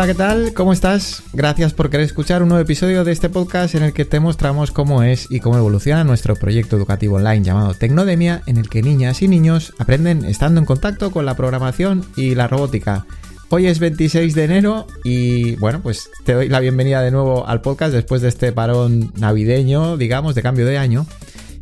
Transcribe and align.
Hola, 0.00 0.06
¿qué 0.06 0.14
tal? 0.14 0.54
¿Cómo 0.54 0.72
estás? 0.72 1.22
Gracias 1.34 1.74
por 1.74 1.90
querer 1.90 2.06
escuchar 2.06 2.42
un 2.42 2.48
nuevo 2.48 2.62
episodio 2.62 3.04
de 3.04 3.12
este 3.12 3.28
podcast 3.28 3.74
en 3.74 3.82
el 3.82 3.92
que 3.92 4.06
te 4.06 4.18
mostramos 4.18 4.70
cómo 4.70 5.02
es 5.02 5.26
y 5.28 5.40
cómo 5.40 5.58
evoluciona 5.58 6.04
nuestro 6.04 6.36
proyecto 6.36 6.74
educativo 6.74 7.16
online 7.16 7.42
llamado 7.42 7.74
Tecnodemia, 7.74 8.40
en 8.46 8.56
el 8.56 8.70
que 8.70 8.80
niñas 8.80 9.20
y 9.20 9.28
niños 9.28 9.74
aprenden 9.78 10.24
estando 10.24 10.58
en 10.58 10.64
contacto 10.64 11.10
con 11.10 11.26
la 11.26 11.36
programación 11.36 12.02
y 12.16 12.34
la 12.34 12.48
robótica. 12.48 13.04
Hoy 13.50 13.66
es 13.66 13.78
26 13.78 14.34
de 14.34 14.42
enero 14.42 14.86
y 15.04 15.56
bueno, 15.56 15.82
pues 15.82 16.08
te 16.24 16.32
doy 16.32 16.48
la 16.48 16.60
bienvenida 16.60 17.02
de 17.02 17.10
nuevo 17.10 17.46
al 17.46 17.60
podcast 17.60 17.92
después 17.92 18.22
de 18.22 18.28
este 18.28 18.52
parón 18.52 19.12
navideño, 19.18 19.98
digamos, 19.98 20.34
de 20.34 20.40
cambio 20.40 20.64
de 20.64 20.78
año. 20.78 21.04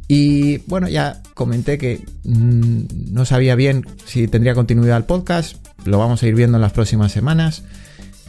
Y 0.07 0.59
bueno, 0.69 0.87
ya 0.87 1.25
comenté 1.35 1.77
que 1.77 2.05
mmm, 2.23 2.83
no 3.11 3.25
sabía 3.25 3.57
bien 3.57 3.85
si 4.07 4.29
tendría 4.29 4.55
continuidad 4.55 4.97
el 4.97 5.07
podcast, 5.07 5.57
lo 5.85 5.99
vamos 5.99 6.23
a 6.23 6.29
ir 6.29 6.37
viendo 6.37 6.57
en 6.57 6.63
las 6.63 6.73
próximas 6.73 7.11
semanas, 7.11 7.65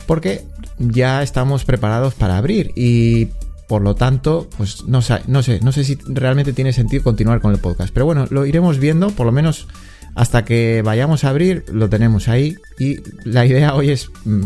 porque 0.10 0.42
ya 0.80 1.22
estamos 1.22 1.66
preparados 1.66 2.16
para 2.16 2.36
abrir 2.36 2.72
y 2.76 3.28
por 3.68 3.84
lo 3.84 3.94
tanto, 3.94 4.50
pues 4.58 4.86
no 4.86 5.04
sé, 5.04 5.22
no 5.28 5.44
sé, 5.44 5.60
no 5.62 5.72
sé 5.72 5.84
si 5.84 6.00
realmente 6.08 6.52
tiene 6.52 6.74
sentido 6.74 7.04
continuar 7.04 7.42
con 7.42 7.52
el 7.52 7.60
podcast, 7.60 7.94
pero 7.94 8.08
bueno, 8.08 8.26
lo 8.32 8.48
iremos 8.48 8.80
viendo, 8.80 9.12
por 9.12 9.28
lo 9.28 9.32
menos 9.32 9.68
hasta 10.16 10.46
que 10.46 10.82
vayamos 10.84 11.24
a 11.24 11.30
abrir, 11.30 11.64
lo 11.72 11.90
tenemos 11.90 12.28
ahí 12.28 12.56
y 12.80 13.02
la 13.24 13.46
idea 13.46 13.76
hoy 13.76 13.92
es 13.92 14.10
mmm, 14.26 14.46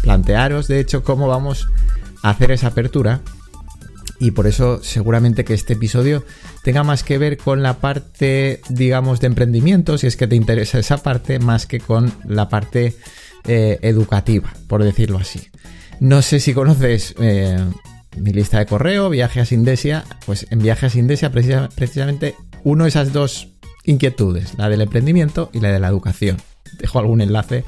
plantearos, 0.00 0.66
de 0.66 0.80
hecho, 0.80 1.04
cómo 1.04 1.28
vamos 1.28 1.68
a 2.22 2.30
hacer 2.30 2.50
esa 2.50 2.68
apertura 2.68 3.20
y 4.18 4.30
por 4.30 4.46
eso 4.46 4.82
seguramente 4.82 5.44
que 5.44 5.52
este 5.52 5.74
episodio 5.74 6.24
tenga 6.62 6.84
más 6.84 7.04
que 7.04 7.18
ver 7.18 7.36
con 7.36 7.62
la 7.62 7.80
parte, 7.80 8.62
digamos, 8.70 9.20
de 9.20 9.26
emprendimiento, 9.26 9.98
si 9.98 10.06
es 10.06 10.16
que 10.16 10.26
te 10.26 10.36
interesa 10.36 10.78
esa 10.78 10.96
parte, 11.02 11.38
más 11.38 11.66
que 11.66 11.80
con 11.80 12.10
la 12.24 12.48
parte 12.48 12.96
eh, 13.44 13.78
educativa, 13.82 14.52
por 14.66 14.82
decirlo 14.82 15.18
así. 15.18 15.48
No 16.00 16.22
sé 16.22 16.40
si 16.40 16.54
conoces 16.54 17.14
eh, 17.20 17.58
mi 18.16 18.32
lista 18.32 18.58
de 18.58 18.66
correo, 18.66 19.10
Viajes 19.10 19.52
a 19.52 19.54
Indesia, 19.54 20.04
pues 20.26 20.46
en 20.50 20.60
Viajes 20.60 20.94
a 20.94 20.98
Indesia 20.98 21.30
precisamente 21.30 22.34
uno 22.64 22.84
de 22.84 22.88
esas 22.88 23.12
dos 23.12 23.48
inquietudes, 23.84 24.56
la 24.58 24.68
del 24.68 24.80
emprendimiento 24.80 25.50
y 25.52 25.60
la 25.60 25.70
de 25.70 25.80
la 25.80 25.88
educación. 25.88 26.38
Dejo 26.78 26.98
algún 26.98 27.20
enlace 27.20 27.64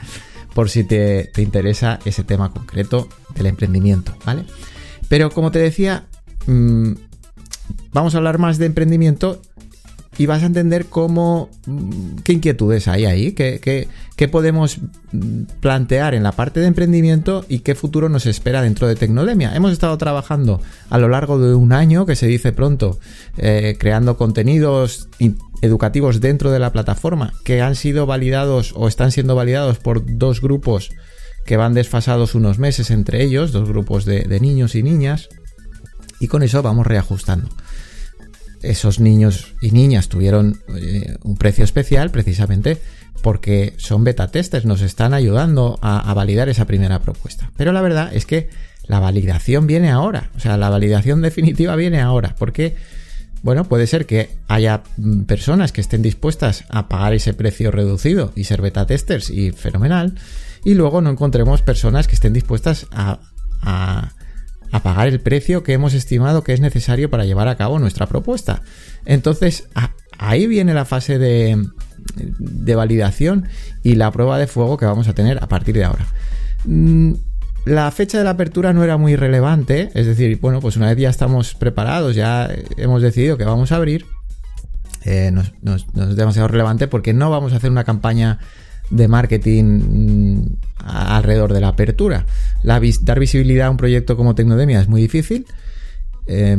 por 0.54 0.70
si 0.70 0.84
te, 0.84 1.24
te 1.32 1.42
interesa 1.42 1.98
ese 2.04 2.24
tema 2.24 2.52
concreto 2.52 3.08
del 3.34 3.46
emprendimiento, 3.46 4.14
¿vale? 4.24 4.44
Pero 5.08 5.30
como 5.30 5.50
te 5.50 5.58
decía, 5.58 6.06
mmm, 6.46 6.92
vamos 7.92 8.14
a 8.14 8.18
hablar 8.18 8.38
más 8.38 8.58
de 8.58 8.66
emprendimiento 8.66 9.40
y 10.18 10.26
vas 10.26 10.42
a 10.42 10.46
entender 10.46 10.86
cómo, 10.86 11.48
mm, 11.66 12.16
qué 12.22 12.34
inquietudes 12.34 12.86
hay 12.88 13.06
ahí, 13.06 13.32
qué, 13.32 13.60
qué, 13.62 13.88
qué, 14.16 14.28
podemos 14.28 14.78
plantear 15.60 16.14
en 16.14 16.22
la 16.22 16.32
parte 16.32 16.60
de 16.60 16.66
emprendimiento 16.66 17.44
y 17.48 17.60
qué 17.60 17.74
futuro 17.74 18.08
nos 18.08 18.26
espera 18.26 18.62
dentro 18.62 18.86
de 18.86 18.94
Tecnodemia. 18.94 19.54
Hemos 19.54 19.72
estado 19.72 19.96
trabajando 19.98 20.60
a 20.90 20.98
lo 20.98 21.08
largo 21.08 21.38
de 21.38 21.54
un 21.54 21.72
año, 21.72 22.04
que 22.04 22.16
se 22.16 22.26
dice 22.26 22.52
pronto, 22.52 22.98
eh, 23.38 23.76
creando 23.78 24.16
contenidos 24.16 25.08
educativos 25.62 26.20
dentro 26.20 26.50
de 26.50 26.58
la 26.58 26.72
plataforma 26.72 27.32
que 27.44 27.62
han 27.62 27.76
sido 27.76 28.04
validados 28.04 28.74
o 28.76 28.88
están 28.88 29.12
siendo 29.12 29.34
validados 29.34 29.78
por 29.78 30.04
dos 30.18 30.40
grupos 30.40 30.90
que 31.46 31.56
van 31.56 31.74
desfasados 31.74 32.34
unos 32.34 32.58
meses 32.58 32.90
entre 32.90 33.22
ellos, 33.22 33.52
dos 33.52 33.68
grupos 33.68 34.04
de, 34.04 34.22
de 34.24 34.40
niños 34.40 34.74
y 34.74 34.82
niñas 34.82 35.28
y 36.20 36.28
con 36.28 36.44
eso 36.44 36.62
vamos 36.62 36.86
reajustando. 36.86 37.48
Esos 38.62 39.00
niños 39.00 39.54
y 39.60 39.70
niñas 39.70 40.08
tuvieron 40.08 40.60
eh, 40.76 41.16
un 41.22 41.36
precio 41.36 41.64
especial 41.64 42.10
precisamente 42.10 42.78
porque 43.22 43.74
son 43.76 44.04
beta 44.04 44.28
testers, 44.28 44.64
nos 44.64 44.82
están 44.82 45.14
ayudando 45.14 45.78
a, 45.80 46.12
validar 46.14 46.48
esa 46.48 46.66
primera 46.66 47.00
propuesta. 47.00 47.50
Pero 47.56 47.72
la 47.72 47.80
verdad 47.80 48.10
es 48.12 48.26
que 48.26 48.50
la 48.86 48.98
validación 48.98 49.66
viene 49.66 49.90
ahora, 49.90 50.30
o 50.36 50.40
sea, 50.40 50.56
la 50.56 50.68
validación 50.68 51.22
definitiva 51.22 51.76
viene 51.76 52.00
ahora, 52.00 52.34
porque, 52.36 52.74
bueno, 53.42 53.64
puede 53.64 53.86
ser 53.86 54.06
que 54.06 54.30
haya 54.48 54.82
mm, 54.96 55.22
personas 55.22 55.70
que 55.70 55.80
estén 55.80 56.02
dispuestas 56.02 56.64
a 56.68 56.88
pagar 56.88 57.14
ese 57.14 57.32
precio 57.32 57.70
reducido 57.70 58.32
y 58.34 58.44
ser 58.44 58.60
beta 58.60 58.86
testers 58.86 59.30
y 59.30 59.52
fenomenal, 59.52 60.14
y 60.64 60.74
luego 60.74 61.00
no 61.00 61.10
encontremos 61.10 61.62
personas 61.62 62.08
que 62.08 62.14
estén 62.14 62.32
dispuestas 62.32 62.86
a 62.90 63.20
a 64.72 64.82
pagar 64.82 65.06
el 65.06 65.20
precio 65.20 65.62
que 65.62 65.74
hemos 65.74 65.94
estimado 65.94 66.42
que 66.42 66.52
es 66.52 66.60
necesario 66.60 67.10
para 67.10 67.24
llevar 67.24 67.46
a 67.46 67.56
cabo 67.56 67.78
nuestra 67.78 68.06
propuesta. 68.06 68.62
Entonces, 69.04 69.68
ahí 70.18 70.46
viene 70.46 70.74
la 70.74 70.86
fase 70.86 71.18
de, 71.18 71.62
de, 72.16 72.74
validación 72.74 73.48
y 73.82 73.94
la 73.94 74.10
prueba 74.10 74.38
de 74.38 74.46
fuego 74.46 74.78
que 74.78 74.86
vamos 74.86 75.08
a 75.08 75.12
tener 75.12 75.42
a 75.42 75.46
partir 75.46 75.74
de 75.74 75.84
ahora. 75.84 76.06
Mm, 76.64 77.12
la 77.66 77.90
fecha 77.90 78.18
de 78.18 78.24
la 78.24 78.30
apertura 78.30 78.72
no 78.72 78.82
era 78.82 78.96
muy 78.96 79.14
relevante, 79.14 79.90
es 79.94 80.06
decir, 80.06 80.40
bueno, 80.40 80.60
pues 80.60 80.76
una 80.76 80.88
vez 80.88 80.98
ya 80.98 81.10
estamos 81.10 81.54
preparados, 81.54 82.16
ya 82.16 82.50
hemos 82.76 83.02
decidido 83.02 83.36
que 83.36 83.44
vamos 83.44 83.72
a 83.72 83.76
abrir, 83.76 84.06
eh, 85.04 85.30
no, 85.32 85.42
no, 85.60 85.76
no 85.92 86.10
es 86.10 86.16
demasiado 86.16 86.48
relevante 86.48 86.88
porque 86.88 87.12
no 87.12 87.30
vamos 87.30 87.52
a 87.52 87.56
hacer 87.56 87.70
una 87.70 87.84
campaña 87.84 88.38
de 88.90 89.08
marketing 89.08 89.64
mm, 89.64 90.56
alrededor 90.84 91.52
de 91.52 91.60
la 91.60 91.68
apertura. 91.68 92.26
Dar 92.62 93.18
visibilidad 93.18 93.68
a 93.68 93.70
un 93.70 93.76
proyecto 93.76 94.16
como 94.16 94.34
Tecnodemia 94.34 94.80
es 94.80 94.88
muy 94.88 95.02
difícil. 95.02 95.46
Eh, 96.26 96.56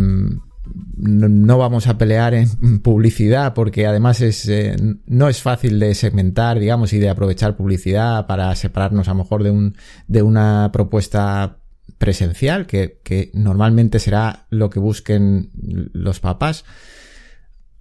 no, 0.95 1.57
vamos 1.57 1.87
a 1.87 1.97
pelear 1.97 2.33
en 2.33 2.79
publicidad 2.79 3.53
porque 3.53 3.85
además 3.85 4.21
es, 4.21 4.47
eh, 4.47 4.75
no 5.05 5.27
es 5.27 5.41
fácil 5.41 5.79
de 5.79 5.93
segmentar, 5.93 6.59
digamos, 6.59 6.93
y 6.93 6.99
de 6.99 7.09
aprovechar 7.09 7.57
publicidad 7.57 8.27
para 8.27 8.55
separarnos 8.55 9.07
a 9.07 9.11
lo 9.11 9.17
mejor 9.17 9.43
de, 9.43 9.51
un, 9.51 9.75
de 10.07 10.21
una 10.21 10.69
propuesta 10.71 11.57
presencial, 11.97 12.65
que 12.65 13.31
normalmente 13.33 13.99
será 13.99 14.45
lo 14.49 14.69
que 14.69 14.79
busquen 14.79 15.49
los 15.93 16.19
papás. 16.19 16.65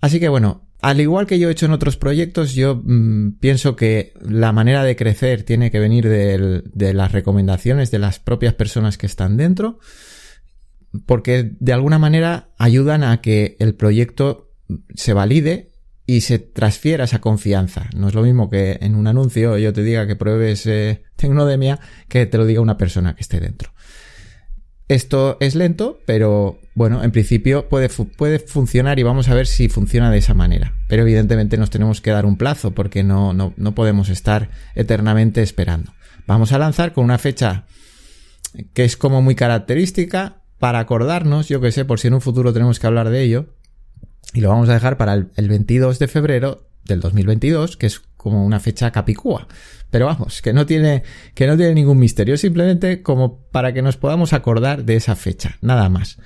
Así 0.01 0.19
que 0.19 0.29
bueno, 0.29 0.63
al 0.83 1.01
igual 1.01 1.27
que 1.27 1.39
yo 1.39 1.49
he 1.49 1.53
hecho 1.53 1.67
en 1.67 1.73
otros 1.73 1.97
proyectos, 1.97 2.55
yo 2.55 2.83
mmm, 2.85 3.39
pienso 3.41 3.77
que 3.77 4.13
la 4.21 4.53
manera 4.53 4.83
de 4.83 4.97
crecer 4.97 5.45
tiene 5.45 5.71
que 5.71 5.79
venir 5.79 6.09
de, 6.09 6.63
de 6.65 6.93
las 6.93 7.13
recomendaciones 7.13 7.91
de 7.91 8.01
las 8.01 8.19
propias 8.19 8.55
personas 8.55 8.99
que 8.99 9.07
están 9.07 9.37
dentro, 9.37 9.79
porque 11.07 11.53
de 11.59 11.73
alguna 11.73 11.99
manera 11.99 12.51
ayudan 12.59 13.05
a 13.05 13.21
que 13.21 13.57
el 13.61 13.75
proyecto 13.75 14.51
se 14.95 15.13
valide 15.13 15.71
y 16.05 16.23
se 16.23 16.39
transfiera 16.39 17.05
esa 17.05 17.21
confianza. 17.21 17.89
No 17.95 18.09
es 18.09 18.15
lo 18.15 18.23
mismo 18.23 18.51
que 18.51 18.79
en 18.81 18.97
un 18.97 19.07
anuncio 19.07 19.57
yo 19.59 19.73
te 19.73 19.83
diga 19.83 20.07
que 20.07 20.17
pruebes 20.17 20.67
eh, 20.67 21.05
Tecnodemia 21.17 21.79
que 22.09 22.27
te 22.27 22.39
lo 22.39 22.45
diga 22.45 22.61
una 22.61 22.77
persona 22.77 23.15
que 23.15 23.23
esté 23.23 23.39
dentro. 23.41 23.72
Esto 24.93 25.39
es 25.41 25.55
lento, 25.55 26.03
pero 26.05 26.59
bueno, 26.75 27.03
en 27.03 27.13
principio 27.13 27.67
puede, 27.71 27.89
puede, 27.89 28.39
funcionar 28.41 28.99
y 28.99 29.03
vamos 29.03 29.27
a 29.31 29.35
ver 29.35 29.47
si 29.47 29.71
funciona 29.71 30.11
de 30.11 30.19
esa 30.19 30.35
manera. 30.35 30.75
Pero 30.87 31.01
evidentemente 31.01 31.57
nos 31.57 31.71
tenemos 31.71 32.03
que 32.03 32.11
dar 32.11 32.27
un 32.27 32.37
plazo 32.37 32.73
porque 32.73 33.03
no, 33.03 33.33
no, 33.33 33.55
no 33.57 33.75
podemos 33.75 34.11
estar 34.11 34.51
eternamente 34.75 35.41
esperando. 35.41 35.95
Vamos 36.27 36.53
a 36.53 36.59
lanzar 36.59 36.93
con 36.93 37.05
una 37.05 37.17
fecha 37.17 37.65
que 38.75 38.85
es 38.85 38.99
como 38.99 39.23
muy 39.23 39.35
característica 39.35 40.43
para 40.59 40.81
acordarnos, 40.81 41.49
yo 41.49 41.63
que 41.63 41.73
sé, 41.73 41.87
por 41.87 41.99
si 41.99 42.09
en 42.09 42.15
un 42.15 42.21
futuro 42.21 42.53
tenemos 42.53 42.79
que 42.79 42.87
hablar 42.87 43.09
de 43.09 43.23
ello. 43.23 43.47
Y 44.35 44.43
lo 44.43 44.51
vamos 44.51 44.69
a 44.69 44.75
dejar 44.75 44.99
para 44.99 45.15
el, 45.15 45.31
el 45.37 45.49
22 45.49 46.01
de 46.01 46.07
febrero 46.07 46.67
del 46.85 47.01
2022, 47.01 47.77
que 47.77 47.87
es 47.87 48.01
como 48.17 48.45
una 48.45 48.61
fecha 48.61 48.91
capicúa. 48.91 49.47
Pero 49.91 50.07
vamos, 50.07 50.41
que 50.41 50.53
no 50.53 50.65
tiene, 50.65 51.03
que 51.35 51.47
no 51.47 51.57
tiene 51.57 51.75
ningún 51.75 51.99
misterio, 51.99 52.37
simplemente 52.37 53.03
como 53.03 53.41
para 53.51 53.73
que 53.73 53.83
nos 53.83 53.97
podamos 53.97 54.33
acordar 54.33 54.85
de 54.85 54.97
esa 54.97 55.17
fecha, 55.17 55.59
nada 55.61 55.89
más. 55.89 56.19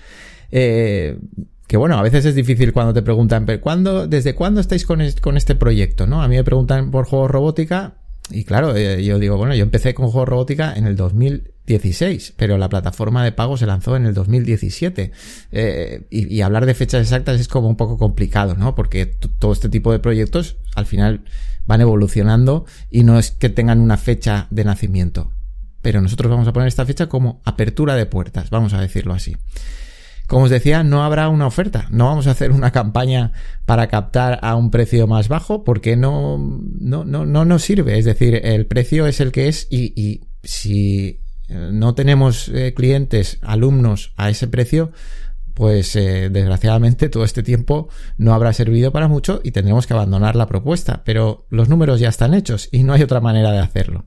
Eh, 0.50 1.18
que 1.66 1.76
bueno, 1.76 1.98
a 1.98 2.02
veces 2.02 2.24
es 2.24 2.34
difícil 2.34 2.72
cuando 2.72 2.94
te 2.94 3.02
preguntan, 3.02 3.44
¿pero 3.44 3.60
cuándo, 3.60 4.06
¿desde 4.06 4.34
cuándo 4.34 4.60
estáis 4.60 4.86
con, 4.86 5.00
es, 5.00 5.20
con 5.20 5.36
este 5.36 5.56
proyecto? 5.56 6.06
¿no? 6.06 6.22
A 6.22 6.28
mí 6.28 6.36
me 6.36 6.44
preguntan 6.44 6.92
por 6.92 7.06
juegos 7.06 7.30
robótica 7.30 7.96
y 8.30 8.44
claro, 8.44 8.76
eh, 8.76 9.04
yo 9.04 9.18
digo, 9.18 9.36
bueno, 9.36 9.54
yo 9.54 9.62
empecé 9.62 9.94
con 9.94 10.08
juegos 10.08 10.28
robótica 10.28 10.74
en 10.74 10.86
el 10.86 10.96
2016, 11.66 12.34
pero 12.36 12.58
la 12.58 12.68
plataforma 12.68 13.24
de 13.24 13.32
pago 13.32 13.56
se 13.56 13.66
lanzó 13.66 13.96
en 13.96 14.06
el 14.06 14.14
2017. 14.14 15.12
Eh, 15.52 16.06
y, 16.10 16.34
y, 16.34 16.42
hablar 16.42 16.66
de 16.66 16.74
fechas 16.74 17.02
exactas 17.02 17.40
es 17.40 17.48
como 17.48 17.68
un 17.68 17.76
poco 17.76 17.98
complicado, 17.98 18.54
¿no? 18.54 18.74
Porque 18.74 19.06
todo 19.06 19.52
este 19.52 19.68
tipo 19.68 19.92
de 19.92 19.98
proyectos 19.98 20.56
al 20.74 20.86
final 20.86 21.24
van 21.66 21.80
evolucionando 21.80 22.64
y 22.90 23.02
no 23.02 23.18
es 23.18 23.32
que 23.32 23.48
tengan 23.48 23.80
una 23.80 23.96
fecha 23.96 24.46
de 24.50 24.64
nacimiento. 24.64 25.32
Pero 25.82 26.00
nosotros 26.00 26.30
vamos 26.30 26.48
a 26.48 26.52
poner 26.52 26.68
esta 26.68 26.86
fecha 26.86 27.08
como 27.08 27.40
apertura 27.44 27.94
de 27.94 28.06
puertas, 28.06 28.50
vamos 28.50 28.72
a 28.72 28.80
decirlo 28.80 29.14
así. 29.14 29.36
Como 30.26 30.46
os 30.46 30.50
decía, 30.50 30.82
no 30.82 31.04
habrá 31.04 31.28
una 31.28 31.46
oferta. 31.46 31.86
No 31.90 32.06
vamos 32.06 32.26
a 32.26 32.32
hacer 32.32 32.50
una 32.50 32.72
campaña 32.72 33.30
para 33.64 33.86
captar 33.86 34.40
a 34.42 34.56
un 34.56 34.72
precio 34.72 35.06
más 35.06 35.28
bajo 35.28 35.62
porque 35.62 35.96
no, 35.96 36.36
no, 36.80 37.04
no, 37.04 37.24
no 37.24 37.44
nos 37.44 37.62
sirve. 37.62 37.96
Es 37.96 38.04
decir, 38.04 38.40
el 38.44 38.66
precio 38.66 39.06
es 39.06 39.20
el 39.20 39.30
que 39.30 39.46
es 39.46 39.68
y, 39.70 39.92
y 39.94 40.22
si 40.42 41.20
no 41.48 41.94
tenemos 41.94 42.48
eh, 42.48 42.74
clientes, 42.74 43.38
alumnos 43.42 44.12
a 44.16 44.30
ese 44.30 44.48
precio, 44.48 44.92
pues 45.54 45.96
eh, 45.96 46.28
desgraciadamente 46.28 47.08
todo 47.08 47.24
este 47.24 47.42
tiempo 47.42 47.88
no 48.18 48.34
habrá 48.34 48.52
servido 48.52 48.92
para 48.92 49.08
mucho 49.08 49.40
y 49.42 49.52
tendremos 49.52 49.86
que 49.86 49.94
abandonar 49.94 50.36
la 50.36 50.48
propuesta, 50.48 51.02
pero 51.04 51.46
los 51.48 51.68
números 51.68 51.98
ya 51.98 52.10
están 52.10 52.34
hechos 52.34 52.68
y 52.72 52.82
no 52.82 52.92
hay 52.92 53.02
otra 53.02 53.20
manera 53.20 53.52
de 53.52 53.60
hacerlo. 53.60 54.04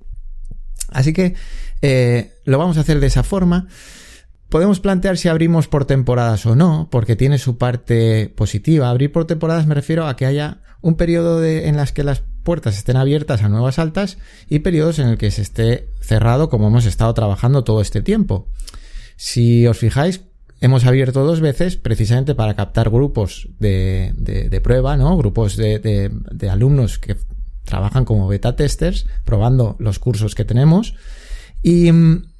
Así 0.89 1.13
que 1.13 1.35
eh, 1.81 2.33
lo 2.45 2.57
vamos 2.57 2.77
a 2.77 2.81
hacer 2.81 2.99
de 2.99 3.07
esa 3.07 3.23
forma. 3.23 3.67
Podemos 4.49 4.79
plantear 4.79 5.17
si 5.17 5.27
abrimos 5.27 5.67
por 5.67 5.85
temporadas 5.85 6.45
o 6.45 6.55
no, 6.55 6.87
porque 6.91 7.15
tiene 7.15 7.37
su 7.37 7.57
parte 7.57 8.29
positiva. 8.35 8.89
Abrir 8.89 9.11
por 9.11 9.25
temporadas 9.25 9.65
me 9.65 9.75
refiero 9.75 10.07
a 10.07 10.15
que 10.15 10.25
haya 10.25 10.61
un 10.81 10.95
periodo 10.95 11.43
en 11.43 11.77
las 11.77 11.91
que 11.91 12.03
las 12.03 12.23
puertas 12.49 12.79
estén 12.79 12.97
abiertas 12.97 13.43
a 13.43 13.47
nuevas 13.47 13.77
altas 13.77 14.17
y 14.49 14.57
periodos 14.65 14.97
en 14.97 15.07
el 15.07 15.19
que 15.19 15.29
se 15.29 15.43
esté 15.43 15.87
cerrado 16.01 16.49
como 16.49 16.69
hemos 16.69 16.87
estado 16.87 17.13
trabajando 17.13 17.63
todo 17.63 17.79
este 17.79 18.01
tiempo. 18.01 18.47
Si 19.17 19.67
os 19.67 19.77
fijáis, 19.77 20.21
hemos 20.59 20.83
abierto 20.87 21.23
dos 21.23 21.41
veces 21.41 21.77
precisamente 21.77 22.33
para 22.33 22.55
captar 22.55 22.89
grupos 22.89 23.49
de, 23.59 24.13
de, 24.15 24.61
prueba, 24.61 24.97
¿no? 24.97 25.15
Grupos 25.15 25.57
de, 25.57 25.77
de, 25.77 26.49
alumnos 26.49 26.97
que 26.97 27.17
trabajan 27.65 28.03
como 28.03 28.27
beta 28.27 28.55
testers, 28.55 29.05
probando 29.25 29.75
los 29.77 29.99
cursos 29.99 30.33
que 30.33 30.43
tenemos. 30.43 30.95
Y 31.61 31.91
mm, 31.91 32.31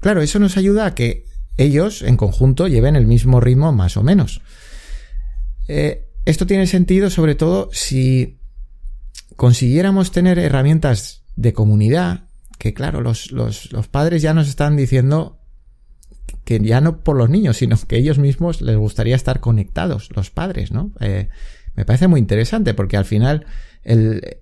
claro, 0.00 0.20
eso 0.20 0.40
nos 0.40 0.58
ayuda 0.58 0.84
a 0.84 0.94
que 0.94 1.24
ellos 1.56 2.02
en 2.02 2.18
conjunto 2.18 2.68
lleven 2.68 2.96
el 2.96 3.06
mismo 3.06 3.40
ritmo 3.40 3.72
más 3.72 3.96
o 3.96 4.02
menos. 4.02 4.42
Eh, 5.68 6.06
esto 6.26 6.46
tiene 6.46 6.66
sentido 6.66 7.08
sobre 7.08 7.34
todo 7.34 7.70
si 7.72 8.41
consiguiéramos 9.36 10.12
tener 10.12 10.38
herramientas 10.38 11.24
de 11.36 11.52
comunidad, 11.52 12.24
que 12.58 12.74
claro, 12.74 13.00
los, 13.00 13.32
los, 13.32 13.72
los 13.72 13.88
padres 13.88 14.22
ya 14.22 14.34
nos 14.34 14.48
están 14.48 14.76
diciendo 14.76 15.40
que 16.44 16.60
ya 16.60 16.80
no 16.80 17.00
por 17.00 17.16
los 17.16 17.30
niños, 17.30 17.56
sino 17.56 17.76
que 17.86 17.96
ellos 17.96 18.18
mismos 18.18 18.60
les 18.60 18.76
gustaría 18.76 19.16
estar 19.16 19.40
conectados, 19.40 20.08
los 20.14 20.30
padres, 20.30 20.72
¿no? 20.72 20.92
Eh, 21.00 21.28
me 21.74 21.84
parece 21.84 22.08
muy 22.08 22.20
interesante 22.20 22.74
porque 22.74 22.96
al 22.96 23.04
final 23.04 23.46
el, 23.82 24.38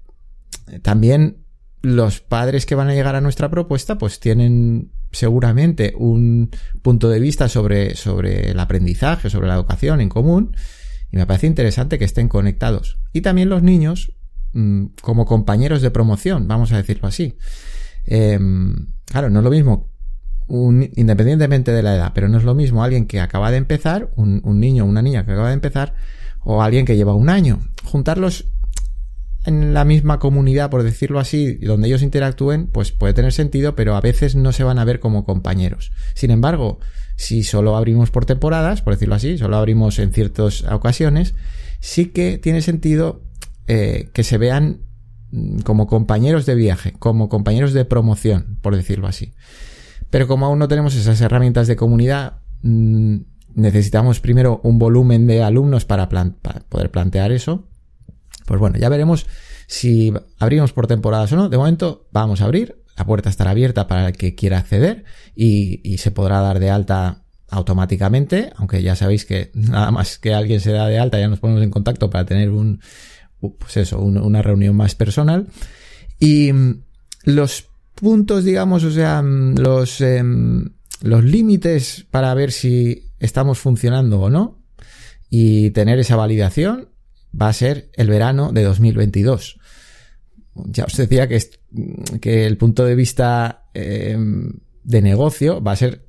también 0.83 1.45
los 1.83 2.21
padres 2.21 2.67
que 2.67 2.75
van 2.75 2.89
a 2.89 2.95
llegar 2.95 3.17
a 3.17 3.21
nuestra 3.21 3.51
propuesta 3.51 3.99
pues 3.99 4.21
tienen 4.21 4.91
seguramente 5.13 5.95
un 5.97 6.51
punto 6.83 7.09
de 7.09 7.21
vista 7.21 7.49
sobre, 7.49 7.97
sobre 7.97 8.51
el 8.51 8.61
aprendizaje, 8.61 9.31
sobre 9.31 9.49
la 9.49 9.55
educación 9.55 10.01
en 10.01 10.09
común 10.09 10.57
y 11.11 11.17
me 11.17 11.27
parece 11.27 11.47
interesante 11.47 11.99
que 11.99 12.05
estén 12.05 12.29
conectados. 12.29 12.99
Y 13.13 13.23
también 13.23 13.49
los 13.49 13.63
niños 13.63 14.13
mm, 14.53 14.87
como 15.03 15.27
compañeros 15.27 15.83
de 15.83 15.91
promoción, 15.91 16.49
vamos 16.49 16.73
a 16.73 16.77
decirlo 16.77 17.09
así. 17.09 17.37
Em, 18.05 18.89
claro, 19.05 19.31
no 19.31 19.41
es 19.41 19.45
lo 19.45 19.51
mismo, 19.51 19.91
independientemente 20.49 21.73
de 21.73 21.83
la 21.83 21.95
edad, 21.95 22.13
pero 22.15 22.29
no 22.29 22.39
es 22.39 22.45
lo 22.45 22.55
mismo 22.55 22.83
alguien 22.83 23.07
que 23.07 23.21
acaba 23.21 23.51
de 23.51 23.57
empezar, 23.59 24.11
un, 24.17 24.41
un 24.45 24.61
niño 24.61 24.85
o 24.85 24.89
una 24.89 25.03
niña 25.03 25.25
que 25.25 25.33
acaba 25.33 25.49
de 25.49 25.55
empezar, 25.55 25.95
o 26.43 26.63
alguien 26.63 26.87
que 26.87 26.97
lleva 26.97 27.15
un 27.15 27.29
año. 27.29 27.61
Juntarlos 27.85 28.47
en 29.45 29.73
la 29.73 29.85
misma 29.85 30.19
comunidad, 30.19 30.71
por 30.71 30.83
decirlo 30.83 31.19
así, 31.19 31.55
donde 31.55 31.89
ellos 31.89 32.03
interactúen, 32.03 32.67
pues 32.67 32.93
puede 32.93 33.15
tener 33.15 33.33
sentido, 33.33 33.75
pero 33.75 33.97
a 33.97 34.01
veces 34.01 34.37
no 34.37 34.53
se 34.53 34.65
van 34.65 34.79
a 34.79 34.85
ver 34.85 35.01
como 35.01 35.25
compañeros. 35.25 35.93
Sin 36.15 36.31
embargo, 36.31 36.79
si 37.17 37.43
solo 37.43 37.77
abrimos 37.77 38.11
por 38.11 38.27
temporadas, 38.27 38.83
por 38.83 38.95
decirlo 38.95 39.15
así, 39.15 39.39
solo 39.39 39.57
abrimos 39.57 39.99
en 39.99 40.13
ciertas 40.13 40.65
ocasiones, 40.65 41.35
sí 41.81 42.07
que 42.07 42.39
tiene 42.39 42.61
sentido 42.61 43.23
eh, 43.71 44.11
que 44.13 44.25
se 44.25 44.39
vean 44.39 44.81
mm, 45.31 45.61
como 45.61 45.87
compañeros 45.87 46.47
de 46.47 46.55
viaje, 46.55 46.93
como 46.99 47.29
compañeros 47.29 47.73
de 47.73 47.85
promoción, 47.85 48.59
por 48.63 48.77
decirlo 48.77 49.07
así. 49.07 49.33
Pero 50.11 50.27
como 50.27 50.47
aún 50.47 50.59
no 50.59 50.69
tenemos 50.69 50.95
esas 50.95 51.21
herramientas 51.21 51.67
de 51.67 51.77
comunidad, 51.77 52.41
mm, 52.63 53.17
necesitamos 53.55 54.21
primero 54.21 54.61
un 54.65 54.79
volumen 54.79 55.27
de 55.27 55.43
alumnos 55.43 55.85
para, 55.85 56.09
para 56.09 56.33
poder 56.69 56.91
plantear 56.91 57.33
eso 57.33 57.71
pues 58.51 58.59
bueno, 58.59 58.79
ya 58.79 58.89
veremos 58.89 59.27
si 59.69 60.13
abrimos 60.41 60.73
por 60.73 60.89
temporadas 60.89 61.33
o 61.33 61.37
no. 61.37 61.49
De 61.49 61.57
momento 61.57 62.09
vamos 62.11 62.41
a 62.41 62.47
abrir, 62.47 62.83
la 62.97 63.05
puerta 63.05 63.29
estará 63.29 63.53
abierta 63.53 63.87
para 63.87 64.09
el 64.09 64.17
que 64.17 64.35
quiera 64.35 64.59
acceder 64.59 65.05
y, 65.37 65.99
se 65.99 66.11
podrá 66.11 66.41
dar 66.41 66.59
de 66.59 66.69
alta 66.69 67.23
automáticamente, 67.49 68.53
aunque 68.57 68.83
ya 68.83 68.97
sabéis 68.97 69.25
que 69.25 69.53
nada 69.55 69.93
más 69.93 70.19
que 70.19 70.35
alguien 70.35 70.59
se 70.59 70.73
da 70.73 70.89
de 70.89 70.99
alta 70.99 71.21
ya 71.21 71.29
nos 71.29 71.39
ponemos 71.39 71.63
en 71.63 71.71
contacto 71.71 72.11
para 72.11 72.25
tener 72.25 72.51
un, 72.51 72.81
pues 73.41 73.77
eso, 73.77 73.99
una 74.01 74.43
reunión 74.43 74.77
más 74.77 74.95
personal. 74.95 75.49
Y 76.19 76.53
mm, 76.53 76.83
los 77.25 77.69
puntos, 77.95 78.45
digamos, 78.45 78.85
o 78.85 78.91
sea, 78.91 79.23
mm, 79.23 79.59
los, 79.59 80.01
em, 80.01 80.71
los 81.03 81.25
límites 81.25 82.07
para 82.11 82.33
ver 82.35 82.53
si 82.53 83.11
estamos 83.19 83.59
funcionando 83.59 84.21
o 84.21 84.31
no 84.31 84.59
y 85.29 85.71
tener 85.71 85.99
esa 85.99 86.17
validación 86.17 86.89
va 87.41 87.49
a 87.49 87.53
ser 87.53 87.91
el 87.95 88.09
verano 88.09 88.53
de 88.53 88.65
2022. 88.65 89.59
Ya 90.55 90.85
os 90.85 90.97
decía 90.97 91.29
que, 91.29 91.41
que 92.21 92.47
el 92.47 92.57
punto 92.57 92.85
de 92.85 92.95
vista 92.95 93.71
em, 93.73 94.53
de 94.83 95.03
negocio 95.03 95.63
va 95.63 95.73
a 95.73 95.77
ser 95.77 96.07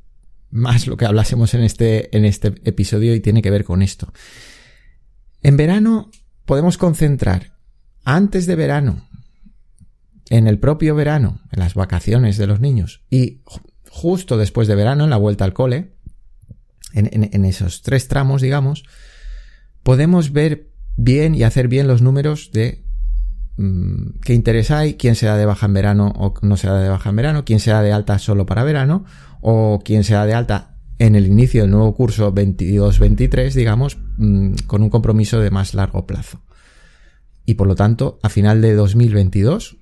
más 0.50 0.88
lo 0.88 0.98
que 0.98 1.06
hablásemos 1.06 1.54
en 1.54 1.62
este, 1.62 2.16
en 2.16 2.26
este 2.26 2.48
episodio 2.66 3.16
y 3.16 3.22
tiene 3.22 3.42
que 3.42 3.52
ver 3.52 3.64
con 3.64 3.82
esto. 3.82 4.12
En 5.44 5.58
verano 5.58 6.12
podemos 6.52 6.78
concentrar 6.78 7.54
antes 8.04 8.46
de 8.46 8.58
verano, 8.58 9.08
en 10.30 10.48
el 10.48 10.60
propio 10.60 10.96
verano, 10.96 11.40
en 11.50 11.62
las 11.62 11.76
vacaciones 11.76 12.38
de 12.38 12.46
los 12.46 12.60
niños 12.60 13.06
y 13.10 13.40
justo 13.90 14.36
después 14.36 14.68
de 14.68 14.76
verano, 14.76 15.06
en 15.06 15.12
la 15.12 15.16
vuelta 15.16 15.46
al 15.46 15.54
cole, 15.54 15.94
en, 16.92 17.46
esos 17.46 17.84
tres 17.84 18.10
tramos, 18.10 18.42
digamos, 18.42 18.84
podemos 19.82 20.34
ver 20.34 20.68
bien 20.98 21.36
y 21.36 21.44
hacer 21.44 21.70
bien 21.70 21.88
los 21.88 22.02
números 22.02 22.52
de 22.52 22.84
mm, 23.56 24.20
qué 24.22 24.34
interés 24.34 24.72
hay, 24.72 24.96
quién 24.96 25.16
se 25.16 25.28
da 25.28 25.38
de 25.38 25.46
baja 25.46 25.68
en 25.68 25.74
verano 25.74 26.12
o 26.18 26.34
no 26.42 26.58
se 26.58 26.68
da 26.68 26.82
de 26.82 26.90
baja 26.90 27.12
en 27.12 27.16
verano, 27.16 27.46
quién 27.46 27.62
se 27.62 27.72
da 27.72 27.82
de 27.82 27.94
alta 27.94 28.20
solo 28.20 28.46
para 28.46 28.66
verano 28.66 29.06
o 29.40 29.80
quién 29.86 30.04
se 30.04 30.16
da 30.16 30.26
de 30.26 30.34
alta 30.34 30.76
en 31.02 31.16
el 31.16 31.26
inicio 31.26 31.64
del 31.64 31.72
nuevo 31.72 31.96
curso 31.96 32.32
22-23, 32.32 33.56
digamos, 33.56 33.98
mm, 34.18 34.54
con 34.68 34.84
un 34.84 34.92
compromiso 34.92 35.40
de 35.40 35.50
más 35.50 35.74
largo 35.74 36.06
plazo. 36.06 36.44
Y 37.44 37.56
por 37.56 37.66
lo 37.66 37.74
tanto, 37.74 38.20
a 38.22 38.30
final 38.30 38.62
de 38.62 38.76
2022, 38.76 39.78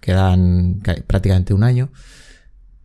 quedan 0.00 0.80
prácticamente 1.06 1.52
un 1.52 1.64
año, 1.64 1.90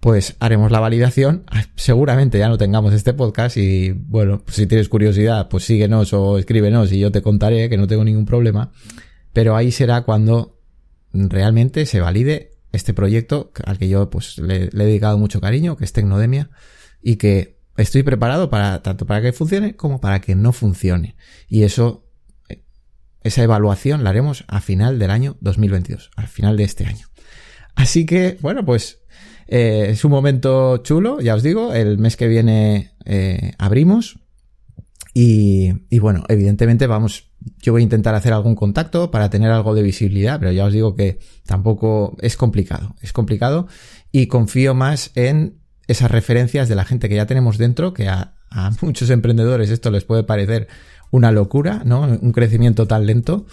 pues 0.01 0.36
haremos 0.41 0.71
la 0.71 0.81
validación. 0.81 1.45
Seguramente 1.77 2.38
ya 2.38 2.50
no 2.50 2.57
tengamos 2.57 2.93
este 2.93 3.13
podcast 3.13 3.55
y 3.55 3.91
bueno, 3.91 4.41
pues 4.43 4.57
si 4.57 4.67
tienes 4.67 4.89
curiosidad, 4.89 5.48
pues 5.48 5.63
síguenos 5.63 6.12
o 6.12 6.38
escríbenos 6.38 6.91
y 6.91 7.00
yo 7.00 7.13
te 7.13 7.21
contaré 7.21 7.69
que 7.69 7.77
no 7.77 7.88
tengo 7.88 8.03
ningún 8.03 8.25
problema. 8.25 8.74
Pero 9.31 9.55
ahí 9.55 9.71
será 9.71 10.01
cuando 10.01 10.59
realmente 11.13 11.86
se 11.86 12.01
valide 12.01 12.51
este 12.74 12.93
proyecto 12.93 13.53
al 13.63 13.77
que 13.77 13.88
yo 13.88 14.09
pues 14.09 14.38
le, 14.38 14.65
he 14.65 14.69
dedicado 14.69 15.17
mucho 15.17 15.39
cariño, 15.39 15.77
que 15.77 15.86
es 15.86 15.93
Tecnodemia 15.93 16.50
y 17.01 17.15
que 17.15 17.58
estoy 17.81 18.03
preparado 18.03 18.50
para 18.50 18.81
tanto 18.81 19.05
para 19.05 19.21
que 19.21 19.33
funcione 19.33 19.75
como 19.75 20.00
para 20.00 20.21
que 20.21 20.36
no 20.36 20.53
funcione. 20.53 21.15
Y 21.48 21.63
eso 21.63 22.05
esa 23.21 23.43
evaluación 23.43 24.03
la 24.03 24.12
haremos 24.12 24.45
a 24.48 24.62
final 24.62 25.00
del 25.00 25.12
año 25.12 25.38
2022, 25.41 26.12
al 26.15 26.27
final 26.27 26.57
de 26.57 26.63
este 26.63 26.86
año. 26.86 27.07
Así 27.75 28.05
que, 28.05 28.38
bueno, 28.41 28.65
pues 28.65 29.00
eh, 29.48 29.88
es 29.89 30.05
un 30.05 30.12
momento 30.12 30.77
chulo, 30.77 31.19
ya 31.21 31.36
os 31.36 31.43
digo, 31.43 31.74
el 31.74 31.98
mes 31.98 32.15
que 32.17 32.27
viene 32.27 32.93
eh, 33.05 33.53
abrimos. 33.57 34.19
Y, 35.13 36.00
bueno, 36.00 36.24
evidentemente 36.29 36.88
vamos, 36.88 37.31
yo 37.62 37.74
voy 37.74 37.81
a 37.81 37.83
intentar 37.83 38.15
hacer 38.15 38.31
algún 38.31 38.55
contacto 38.55 39.12
para 39.12 39.29
tener 39.29 39.51
algo 39.51 39.75
de 39.75 39.81
visibilidad, 39.81 40.39
pero 40.39 40.53
ya 40.53 40.65
os 40.65 40.71
digo 40.71 40.95
que 40.95 41.19
tampoco 41.45 42.15
es 42.21 42.38
complicado, 42.38 42.95
es 43.01 43.12
complicado 43.12 43.67
y 44.13 44.27
confío 44.27 44.75
más 44.75 45.12
en 45.15 45.58
esas 45.89 46.12
referencias 46.12 46.69
de 46.69 46.75
la 46.75 46.86
gente 46.86 47.10
que 47.10 47.15
ya 47.15 47.25
tenemos 47.25 47.58
dentro, 47.58 47.93
que 47.93 48.08
a, 48.08 48.34
muchos 48.81 49.10
emprendedores 49.10 49.72
esto 49.72 49.91
les 49.91 50.05
puede 50.05 50.24
parecer 50.24 50.67
una 51.12 51.31
locura, 51.31 51.81
¿no? 51.84 52.01
Un 52.01 52.31
crecimiento 52.31 52.88
tan 52.88 53.08
lento, 53.08 53.48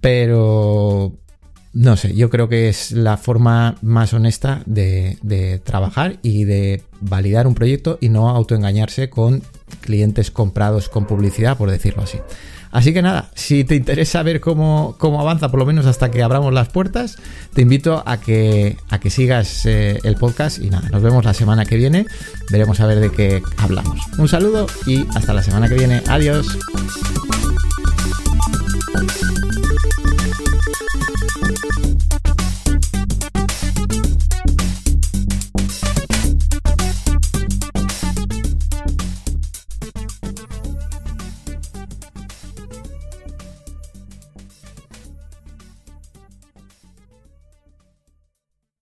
pero 0.00 1.18
no 1.74 1.96
sé, 1.96 2.14
yo 2.14 2.30
creo 2.30 2.48
que 2.48 2.68
es 2.68 2.92
la 2.92 3.16
forma 3.16 3.74
más 3.82 4.14
honesta 4.14 4.62
de, 4.64 5.60
trabajar 5.64 6.18
y 6.22 6.44
de 6.44 6.82
validar 7.00 7.48
un 7.48 7.54
proyecto 7.54 7.98
y 8.00 8.08
no 8.08 8.30
autoengañarse 8.30 9.10
con 9.10 9.42
clientes 9.80 10.30
comprados 10.30 10.88
con 10.88 11.06
publicidad, 11.06 11.58
por 11.58 11.70
decirlo 11.70 12.04
así. 12.04 12.18
Así 12.70 12.92
que 12.92 13.02
nada, 13.02 13.30
si 13.34 13.64
te 13.64 13.76
interesa 13.76 14.22
ver 14.22 14.40
cómo, 14.40 14.96
avanza, 15.00 15.50
por 15.50 15.60
lo 15.60 15.66
menos 15.66 15.86
hasta 15.86 16.10
que 16.10 16.22
abramos 16.22 16.52
las 16.52 16.68
puertas, 16.68 17.16
te 17.52 17.62
invito 17.62 18.02
a 18.06 18.18
que, 18.18 18.76
a 18.90 18.98
que 18.98 19.10
sigas 19.10 19.66
eh, 19.66 19.98
el 20.04 20.16
podcast 20.16 20.58
y 20.58 20.70
nada, 20.70 20.88
nos 20.90 21.02
vemos 21.02 21.24
la 21.24 21.34
semana 21.34 21.66
que 21.66 21.76
viene, 21.76 22.06
veremos 22.50 22.80
a 22.80 22.86
ver 22.86 23.00
de 23.00 23.10
qué 23.10 23.42
hablamos. 23.58 24.00
Un 24.18 24.28
saludo 24.28 24.66
y 24.86 25.06
hasta 25.14 25.34
la 25.34 25.42
semana 25.42 25.68
que 25.68 25.74
viene, 25.74 26.02
adiós. 26.08 26.56